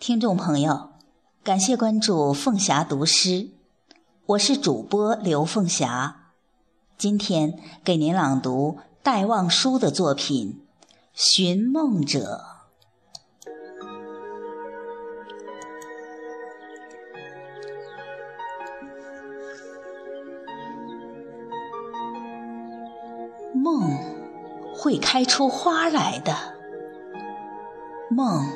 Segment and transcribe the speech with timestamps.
[0.00, 0.92] 听众朋友，
[1.44, 3.50] 感谢关注凤霞读诗，
[4.24, 6.32] 我是主播刘凤霞。
[6.96, 10.62] 今天给您朗读戴望舒的作品
[11.12, 12.46] 《寻梦者》。
[23.54, 23.98] 梦
[24.74, 26.59] 会开出花来的。
[28.20, 28.46] 梦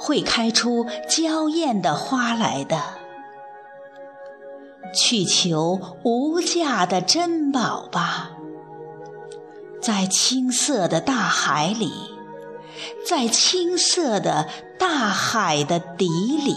[0.00, 2.82] 会开出娇艳的花来的，
[4.92, 8.32] 去求无价的珍宝吧，
[9.80, 11.92] 在青色的大海里，
[13.06, 16.56] 在青色的大海的底里，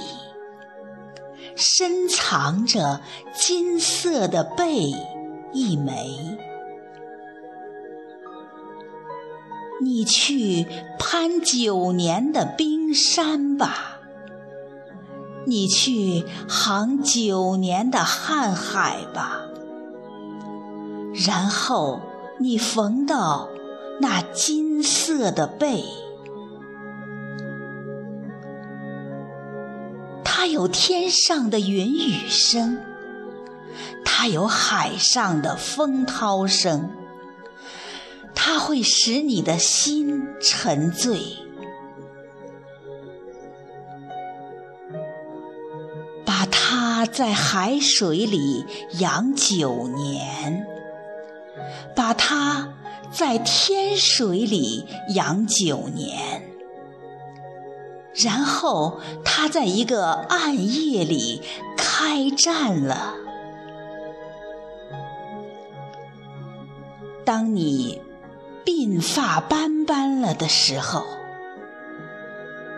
[1.55, 4.91] 深藏着金色的贝
[5.53, 6.54] 一枚。
[9.81, 10.65] 你去
[10.97, 13.99] 攀九年的冰山吧，
[15.45, 19.41] 你去航九年的瀚海吧，
[21.27, 21.99] 然后
[22.39, 23.49] 你缝到
[23.99, 25.83] 那金色的背，
[30.23, 32.77] 它有天上的云雨声，
[34.05, 36.89] 它有海上的风涛声。
[38.35, 41.19] 它会使你的心沉醉，
[46.23, 48.65] 把它在海水里
[48.99, 50.67] 养九年，
[51.95, 52.75] 把它
[53.11, 56.43] 在天水里养九年，
[58.13, 61.41] 然后它在一个暗夜里
[61.75, 63.15] 开战了。
[67.25, 68.01] 当你。
[68.65, 71.05] 鬓发斑斑了的时候，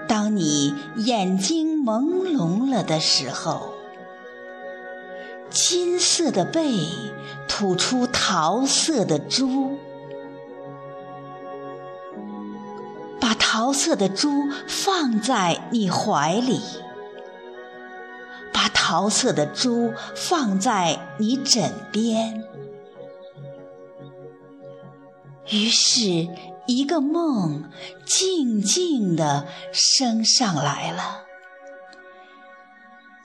[0.07, 3.73] 当你眼睛朦胧了的时候，
[5.49, 6.75] 金色的背
[7.48, 9.77] 吐出桃色的珠，
[13.19, 16.59] 把桃色的珠放在你怀里，
[18.52, 22.43] 把桃色的珠放在你枕边。
[25.49, 26.27] 于是，
[26.65, 27.71] 一个梦
[28.05, 31.23] 静静地升上来了。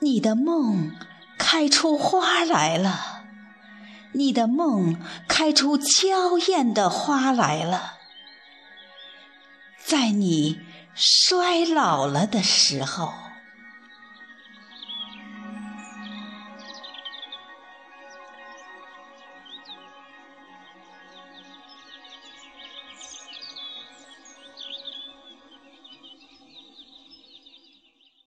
[0.01, 0.93] 你的梦
[1.39, 3.25] 开出花来了，
[4.13, 4.97] 你的梦
[5.27, 7.95] 开出娇艳的花来了。
[9.85, 10.61] 在你
[10.95, 13.13] 衰老了的时候。